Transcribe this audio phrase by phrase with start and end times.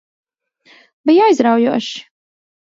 [1.09, 2.03] Bija aizraujoši.